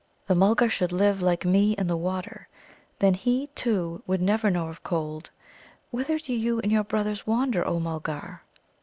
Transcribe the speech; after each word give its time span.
"The 0.25 0.33
Mulgar 0.33 0.67
should 0.67 0.91
live, 0.91 1.21
like 1.21 1.45
me, 1.45 1.73
in 1.73 1.85
the 1.85 1.95
water, 1.95 2.47
then 2.97 3.13
he, 3.13 3.45
too, 3.53 4.01
would 4.07 4.19
never 4.19 4.49
know 4.49 4.67
of 4.69 4.81
cold. 4.81 5.29
Whither 5.91 6.17
do 6.17 6.33
you 6.33 6.57
and 6.57 6.71
your 6.71 6.83
brothers 6.83 7.27
wander, 7.27 7.63
O 7.63 7.79
Mulgar?" 7.79 8.41